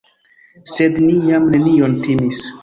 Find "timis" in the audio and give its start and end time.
2.09-2.43